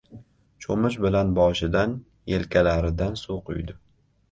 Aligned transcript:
Cho‘mich 0.63 0.97
bilan 1.03 1.35
boshidan, 1.41 1.95
yelkalaridan 2.33 3.17
suv 3.27 3.47
quydi. 3.53 3.79